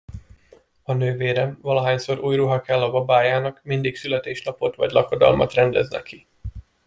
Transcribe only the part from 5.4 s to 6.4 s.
rendez neki.